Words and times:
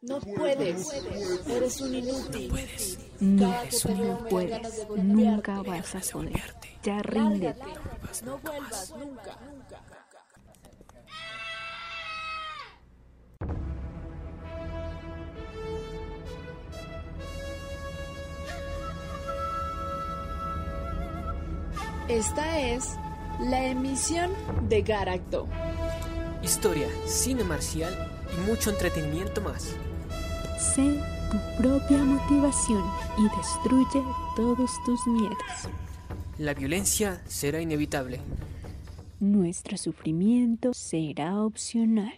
No 0.00 0.20
puedes. 0.20 0.92
Eres 1.48 1.80
un 1.80 1.92
inútil. 1.92 2.52
No, 3.18 3.62
eso 3.62 3.88
no 3.88 4.18
puedes. 4.28 4.86
Nunca 4.96 5.60
vas 5.62 5.94
a 5.96 6.12
poder. 6.12 6.54
Ya 6.84 7.02
ríndete. 7.02 7.60
No 8.24 8.38
vuelvas 8.38 8.94
nunca. 8.96 9.38
Esta 22.08 22.60
es 22.60 22.94
la 23.40 23.66
emisión 23.66 24.30
de 24.68 24.82
Garacto. 24.82 25.48
Historia, 26.42 26.86
cine 27.04 27.42
marcial 27.42 27.92
y 28.32 28.48
mucho 28.48 28.70
entretenimiento 28.70 29.40
más. 29.40 29.74
Sé 30.58 31.00
tu 31.30 31.62
propia 31.62 31.98
motivación 31.98 32.82
y 33.16 33.28
destruye 33.36 34.02
todos 34.34 34.70
tus 34.84 35.06
miedos. 35.06 35.38
La 36.36 36.52
violencia 36.52 37.22
será 37.28 37.60
inevitable. 37.60 38.20
Nuestro 39.20 39.76
sufrimiento 39.76 40.74
será 40.74 41.42
opcional. 41.44 42.12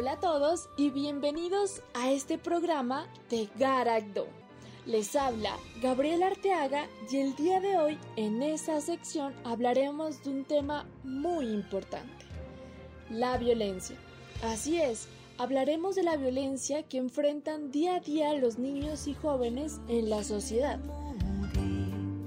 Hola 0.00 0.12
a 0.12 0.18
todos 0.18 0.70
y 0.78 0.88
bienvenidos 0.88 1.82
a 1.92 2.10
este 2.10 2.38
programa 2.38 3.06
de 3.28 3.50
Garagdo. 3.58 4.28
Les 4.86 5.14
habla 5.14 5.58
Gabriel 5.82 6.22
Arteaga 6.22 6.86
y 7.12 7.18
el 7.18 7.36
día 7.36 7.60
de 7.60 7.76
hoy 7.76 7.98
en 8.16 8.42
esta 8.42 8.80
sección 8.80 9.34
hablaremos 9.44 10.24
de 10.24 10.30
un 10.30 10.44
tema 10.46 10.86
muy 11.04 11.48
importante, 11.48 12.24
la 13.10 13.36
violencia. 13.36 13.94
Así 14.42 14.80
es, 14.80 15.06
hablaremos 15.36 15.96
de 15.96 16.04
la 16.04 16.16
violencia 16.16 16.82
que 16.82 16.96
enfrentan 16.96 17.70
día 17.70 17.96
a 17.96 18.00
día 18.00 18.32
los 18.32 18.58
niños 18.58 19.06
y 19.06 19.12
jóvenes 19.12 19.82
en 19.88 20.08
la 20.08 20.24
sociedad. 20.24 20.80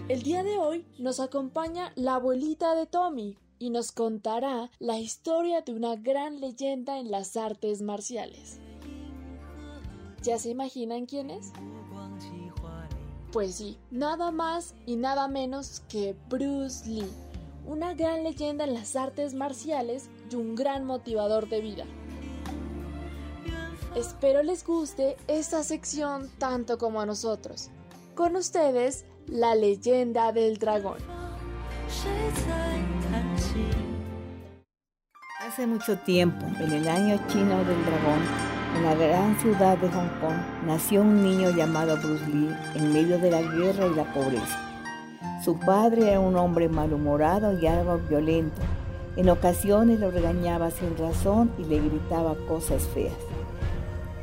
El 0.10 0.22
día 0.22 0.44
de 0.44 0.60
hoy 0.60 0.86
nos 1.00 1.20
acompaña 1.20 1.92
la 1.96 2.16
abuelita 2.16 2.76
de 2.76 2.86
Tommy, 2.86 3.36
y 3.64 3.69
nos 3.69 3.94
contará 3.94 4.69
la 4.80 5.00
historia 5.00 5.61
de 5.61 5.72
una 5.72 5.95
gran 5.95 6.42
leyenda 6.42 7.00
en 7.00 7.09
las 7.09 7.38
artes 7.38 7.81
marciales. 7.81 8.59
¿Ya 10.22 10.38
se 10.38 10.50
imaginan 10.50 11.06
quién 11.06 11.30
es? 11.30 11.53
Pues 13.31 13.56
sí, 13.56 13.78
nada 13.89 14.31
más 14.31 14.75
y 14.86 14.97
nada 14.97 15.30
menos 15.30 15.81
que 15.88 16.14
Bruce 16.28 16.86
Lee, 16.89 17.09
una 17.66 17.94
gran 17.94 18.25
leyenda 18.25 18.66
en 18.66 18.73
las 18.73 18.97
artes 18.97 19.34
marciales 19.34 20.09
y 20.30 20.36
un 20.36 20.56
gran 20.56 20.84
motivador 20.84 21.47
de 21.47 21.61
vida. 21.61 21.86
Espero 23.95 24.44
les 24.44 24.66
guste 24.66 25.16
esta 25.29 25.63
sección 25.63 26.29
tanto 26.38 26.78
como 26.78 27.00
a 27.00 27.06
nosotros. 27.06 27.69
Con 28.13 28.35
ustedes, 28.35 29.06
la 29.28 29.56
leyenda 29.56 30.34
del 30.34 30.57
dragón. 30.57 30.97
Hace 35.53 35.68
mucho 35.68 35.96
tiempo, 36.00 36.47
en 36.59 36.72
el 36.72 36.88
año 36.88 37.19
chino 37.28 37.64
del 37.64 37.86
dragón, 37.86 38.24
en 38.75 38.84
la 38.86 38.96
gran 38.96 39.40
ciudad 39.40 39.78
de 39.78 39.88
Hong 39.88 40.09
Kong, 40.19 40.66
nació 40.66 41.02
un 41.02 41.22
niño 41.22 41.52
llamado 41.52 41.96
Bruce 41.97 42.25
Lee 42.25 42.50
en 42.74 42.91
medio 42.91 43.19
de 43.19 43.30
la 43.30 43.44
guerra 43.44 43.86
y 43.86 43.94
la 43.94 44.12
pobreza. 44.12 44.58
Su 45.46 45.59
padre 45.59 46.09
era 46.09 46.19
un 46.19 46.36
hombre 46.38 46.69
malhumorado 46.69 47.56
y 47.59 47.68
algo 47.68 48.00
violento. 48.00 48.64
En 49.16 49.30
ocasiones 49.30 50.00
lo 50.00 50.09
regañaba 50.09 50.72
sin 50.72 50.97
razón 50.97 51.52
y 51.59 51.66
le 51.66 51.81
gritaba 51.81 52.34
cosas 52.47 52.81
feas. 52.91 53.14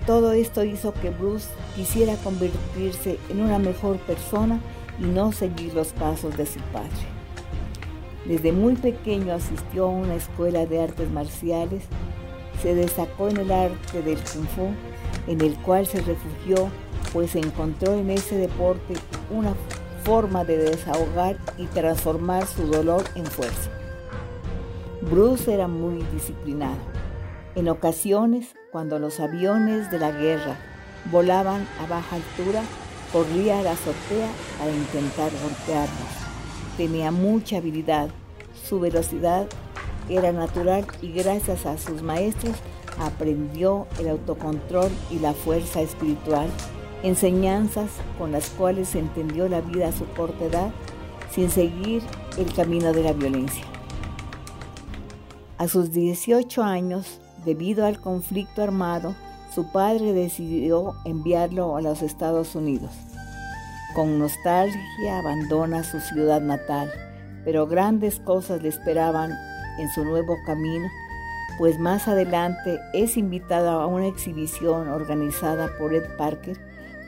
Todo 0.08 0.32
esto 0.32 0.64
hizo 0.64 0.92
que 0.94 1.10
Bruce 1.10 1.46
quisiera 1.76 2.16
convertirse 2.24 3.20
en 3.28 3.40
una 3.40 3.60
mejor 3.60 3.98
persona 3.98 4.58
y 4.98 5.04
no 5.04 5.30
seguir 5.30 5.74
los 5.74 5.92
pasos 5.92 6.36
de 6.36 6.46
su 6.46 6.58
padre. 6.72 7.19
Desde 8.26 8.52
muy 8.52 8.76
pequeño 8.76 9.32
asistió 9.32 9.86
a 9.86 9.90
una 9.90 10.14
escuela 10.14 10.66
de 10.66 10.82
artes 10.82 11.10
marciales, 11.10 11.84
se 12.60 12.74
destacó 12.74 13.28
en 13.28 13.38
el 13.38 13.50
arte 13.50 14.02
del 14.02 14.18
kung 14.18 14.46
fu, 14.48 14.68
en 15.26 15.40
el 15.40 15.56
cual 15.62 15.86
se 15.86 16.02
refugió, 16.02 16.68
pues 17.12 17.34
encontró 17.34 17.94
en 17.94 18.10
ese 18.10 18.36
deporte 18.36 18.94
una 19.30 19.54
forma 20.04 20.44
de 20.44 20.58
desahogar 20.58 21.38
y 21.56 21.66
transformar 21.66 22.46
su 22.46 22.66
dolor 22.66 23.04
en 23.14 23.24
fuerza. 23.24 23.70
Bruce 25.10 25.52
era 25.52 25.66
muy 25.66 26.02
disciplinado. 26.12 26.78
En 27.54 27.68
ocasiones, 27.68 28.54
cuando 28.70 28.98
los 28.98 29.18
aviones 29.18 29.90
de 29.90 29.98
la 29.98 30.10
guerra 30.12 30.58
volaban 31.10 31.66
a 31.80 31.86
baja 31.86 32.16
altura, 32.16 32.62
corría 33.12 33.60
a 33.60 33.62
la 33.62 33.72
azotea 33.72 34.28
para 34.58 34.70
intentar 34.70 35.30
golpearlos 35.42 36.29
tenía 36.80 37.10
mucha 37.10 37.58
habilidad. 37.58 38.08
Su 38.66 38.80
velocidad 38.80 39.46
era 40.08 40.32
natural 40.32 40.86
y 41.02 41.12
gracias 41.12 41.66
a 41.66 41.76
sus 41.76 42.00
maestros 42.00 42.56
aprendió 42.98 43.86
el 43.98 44.08
autocontrol 44.08 44.90
y 45.10 45.18
la 45.18 45.34
fuerza 45.34 45.82
espiritual, 45.82 46.48
enseñanzas 47.02 47.90
con 48.16 48.32
las 48.32 48.48
cuales 48.48 48.94
entendió 48.94 49.46
la 49.46 49.60
vida 49.60 49.88
a 49.88 49.92
su 49.92 50.06
corta 50.16 50.46
edad 50.46 50.70
sin 51.30 51.50
seguir 51.50 52.02
el 52.38 52.50
camino 52.54 52.94
de 52.94 53.02
la 53.02 53.12
violencia. 53.12 53.64
A 55.58 55.68
sus 55.68 55.92
18 55.92 56.62
años, 56.62 57.20
debido 57.44 57.84
al 57.84 58.00
conflicto 58.00 58.62
armado, 58.62 59.14
su 59.54 59.70
padre 59.70 60.14
decidió 60.14 60.94
enviarlo 61.04 61.76
a 61.76 61.82
los 61.82 62.00
Estados 62.00 62.54
Unidos. 62.54 62.92
Con 63.94 64.20
nostalgia 64.20 65.18
abandona 65.18 65.82
su 65.82 65.98
ciudad 65.98 66.40
natal, 66.40 66.92
pero 67.44 67.66
grandes 67.66 68.20
cosas 68.20 68.62
le 68.62 68.68
esperaban 68.68 69.32
en 69.78 69.88
su 69.90 70.04
nuevo 70.04 70.36
camino, 70.46 70.88
pues 71.58 71.78
más 71.78 72.06
adelante 72.06 72.78
es 72.92 73.16
invitado 73.16 73.80
a 73.80 73.86
una 73.86 74.06
exhibición 74.06 74.88
organizada 74.88 75.70
por 75.76 75.92
Ed 75.92 76.04
Parker, 76.16 76.56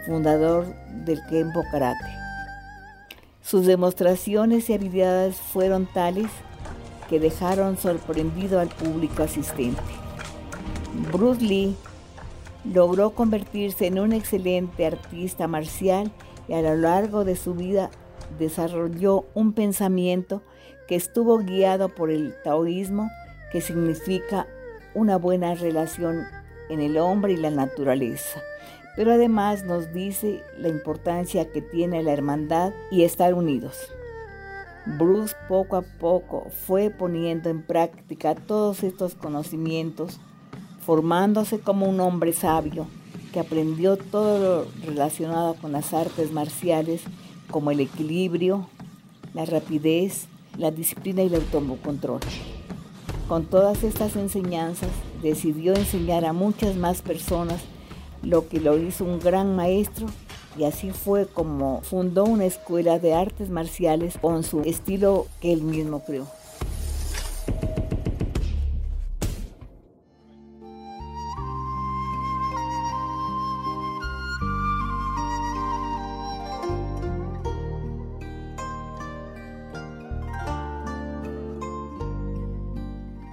fundador 0.07 0.67
del 1.05 1.25
Kempo 1.27 1.63
Karate. 1.71 2.05
Sus 3.43 3.65
demostraciones 3.67 4.69
y 4.69 4.75
habilidades 4.75 5.37
fueron 5.37 5.87
tales 5.87 6.31
que 7.09 7.21
dejaron 7.21 7.77
sorprendido 7.77 8.59
al 8.59 8.69
público 8.69 9.23
asistente. 9.23 9.81
Bruce 11.13 11.43
Lee 11.43 11.77
logró 12.65 13.11
convertirse 13.11 13.87
en 13.87 14.01
un 14.01 14.13
excelente 14.13 14.87
artista 14.87 15.47
marcial 15.47 16.11
y 16.53 16.55
a 16.55 16.61
lo 16.61 16.77
largo 16.77 17.25
de 17.25 17.35
su 17.35 17.55
vida 17.55 17.91
desarrolló 18.39 19.25
un 19.33 19.55
pensamiento 19.55 20.43
que 20.87 20.97
estuvo 20.97 21.39
guiado 21.39 21.89
por 21.89 22.11
el 22.11 22.35
taoísmo, 22.45 23.09
que 23.51 23.63
significa 23.63 24.47
una 24.93 25.17
buena 25.17 25.55
relación 25.55 26.27
en 26.69 26.81
el 26.81 26.99
hombre 26.99 27.33
y 27.33 27.37
la 27.39 27.51
naturaleza. 27.51 28.43
Pero 28.97 29.13
además 29.13 29.65
nos 29.65 29.95
dice 29.95 30.43
la 30.59 30.69
importancia 30.69 31.51
que 31.51 31.63
tiene 31.63 32.03
la 32.03 32.13
hermandad 32.13 32.75
y 32.91 33.05
estar 33.05 33.33
unidos. 33.33 33.91
Bruce 34.99 35.35
poco 35.49 35.77
a 35.77 35.83
poco 35.83 36.49
fue 36.67 36.91
poniendo 36.91 37.49
en 37.49 37.63
práctica 37.63 38.35
todos 38.35 38.83
estos 38.83 39.15
conocimientos, 39.15 40.21
formándose 40.85 41.61
como 41.61 41.89
un 41.89 41.99
hombre 42.01 42.35
sabio 42.35 42.87
que 43.33 43.41
aprendió 43.41 43.97
todo 43.97 44.39
lo 44.39 44.87
relacionado 44.87 45.55
con 45.55 45.73
las 45.73 45.93
artes 45.95 46.33
marciales, 46.33 47.03
como 47.51 47.71
el 47.71 47.81
equilibrio, 47.81 48.69
la 49.35 49.45
rapidez, 49.45 50.27
la 50.59 50.71
disciplina 50.71 51.23
y 51.23 51.27
el 51.27 51.37
autocontrol. 51.37 52.21
Con 53.29 53.47
todas 53.47 53.83
estas 53.83 54.17
enseñanzas, 54.17 54.91
decidió 55.23 55.75
enseñar 55.75 56.25
a 56.25 56.33
muchas 56.33 56.77
más 56.77 57.01
personas 57.03 57.61
lo 58.23 58.49
que 58.49 58.61
lo 58.61 58.79
hizo 58.79 59.05
un 59.05 59.19
gran 59.19 59.57
maestro 59.57 60.07
y 60.59 60.65
así 60.65 60.91
fue 60.91 61.27
como 61.27 61.81
fundó 61.83 62.25
una 62.25 62.45
escuela 62.45 62.99
de 62.99 63.15
artes 63.15 63.49
marciales 63.49 64.19
con 64.21 64.45
su 64.45 64.61
estilo 64.61 65.27
que 65.41 65.53
él 65.53 65.63
mismo 65.63 66.05
creó. 66.05 66.27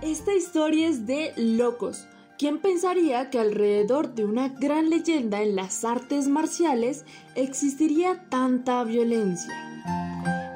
Esta 0.10 0.34
historia 0.34 0.88
es 0.88 1.06
de 1.06 1.34
locos. 1.38 2.08
¿Quién 2.40 2.58
pensaría 2.58 3.30
que 3.30 3.38
alrededor 3.38 4.16
de 4.16 4.26
una 4.26 4.50
gran 4.50 4.90
leyenda 4.90 5.44
en 5.44 5.56
las 5.56 5.86
artes 5.86 6.28
marciales 6.28 7.06
existiría 7.36 8.28
tanta 8.28 8.84
violencia? 8.84 9.54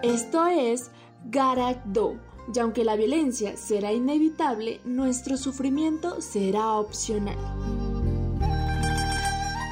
Esto 0.02 0.48
es 0.48 0.90
Garak 1.30 1.86
Do, 1.86 2.18
y 2.52 2.58
aunque 2.58 2.84
la 2.84 2.96
violencia 2.96 3.56
será 3.56 3.94
inevitable, 3.94 4.82
nuestro 4.86 5.38
sufrimiento 5.38 6.20
será 6.20 6.72
opcional. 6.72 7.38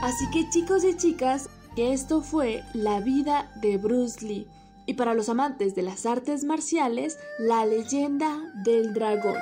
Así 0.04 0.26
que 0.32 0.48
chicos 0.52 0.84
y 0.84 0.96
chicas, 0.96 1.50
esto 1.76 2.22
fue 2.22 2.62
la 2.76 3.00
vida 3.00 3.52
de 3.64 3.78
Bruce 3.78 4.24
Lee. 4.24 4.48
Y 4.86 4.94
para 4.94 5.16
los 5.16 5.28
amantes 5.28 5.74
de 5.74 5.82
las 5.82 6.06
artes 6.06 6.44
marciales, 6.44 7.18
la 7.40 7.66
leyenda 7.66 8.38
del 8.64 8.94
dragón. 8.94 9.38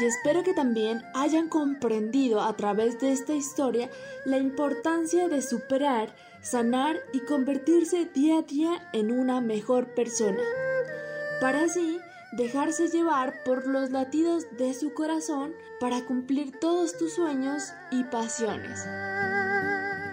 Y 0.00 0.06
espero 0.06 0.42
que 0.42 0.54
también 0.54 1.02
hayan 1.14 1.48
comprendido 1.48 2.40
a 2.40 2.56
través 2.56 2.98
de 3.00 3.12
esta 3.12 3.34
historia 3.34 3.90
la 4.24 4.38
importancia 4.38 5.28
de 5.28 5.42
superar, 5.42 6.14
sanar 6.40 6.96
y 7.12 7.20
convertirse 7.20 8.06
día 8.06 8.38
a 8.38 8.42
día 8.42 8.88
en 8.94 9.12
una 9.12 9.42
mejor 9.42 9.94
persona. 9.94 10.42
Para 11.40 11.64
así 11.64 11.98
dejarse 12.32 12.88
llevar 12.88 13.42
por 13.44 13.66
los 13.66 13.90
latidos 13.90 14.46
de 14.56 14.72
su 14.72 14.94
corazón 14.94 15.52
para 15.80 16.04
cumplir 16.06 16.58
todos 16.60 16.96
tus 16.96 17.14
sueños 17.14 17.72
y 17.90 18.04
pasiones. 18.04 18.86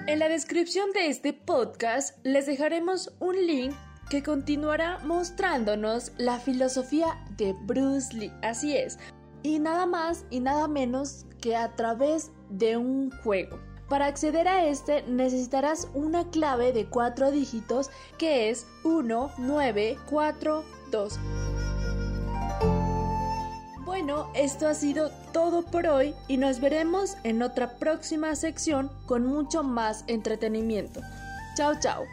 En 0.08 0.20
la 0.20 0.28
descripción 0.28 0.92
de 0.92 1.08
este 1.08 1.32
podcast 1.32 2.18
les 2.26 2.46
dejaremos 2.46 3.14
un 3.20 3.36
link 3.46 3.74
que 4.10 4.24
continuará 4.24 5.00
mostrándonos 5.00 6.14
la 6.18 6.40
filosofía 6.40 7.18
de 7.38 7.54
Bruce 7.54 8.16
Lee. 8.16 8.32
Así 8.42 8.76
es, 8.76 8.98
y 9.48 9.60
nada 9.60 9.86
más 9.86 10.26
y 10.30 10.42
nada 10.42 10.68
menos 10.68 11.26
que 11.42 11.56
a 11.56 11.76
través 11.76 12.32
de 12.50 12.78
un 12.78 13.12
juego. 13.24 13.60
Para 13.90 14.06
acceder 14.08 14.48
a 14.48 14.66
este 14.66 15.04
necesitarás 15.04 15.90
una 15.94 16.30
clave 16.30 16.74
de 16.74 16.88
cuatro 16.88 17.30
dígitos 17.32 17.90
que 18.18 18.50
es 18.50 18.66
1942. 18.84 21.20
Bueno, 23.86 24.30
esto 24.36 24.68
ha 24.68 24.74
sido 24.74 25.10
todo 25.32 25.64
por 25.64 25.88
hoy 25.88 26.14
y 26.28 26.36
nos 26.36 26.60
veremos 26.60 27.16
en 27.24 27.42
otra 27.42 27.78
próxima 27.78 28.36
sección 28.36 28.92
con 29.06 29.26
mucho 29.26 29.64
más 29.64 30.04
entretenimiento. 30.08 31.00
Chao, 31.56 31.80
chao. 31.80 32.04